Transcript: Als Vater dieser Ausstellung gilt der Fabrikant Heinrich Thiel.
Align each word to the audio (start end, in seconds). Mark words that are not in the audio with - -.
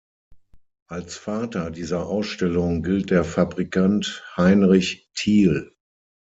Als 0.87 1.15
Vater 1.15 1.69
dieser 1.69 2.07
Ausstellung 2.07 2.81
gilt 2.81 3.11
der 3.11 3.23
Fabrikant 3.23 4.25
Heinrich 4.35 5.07
Thiel. 5.13 5.75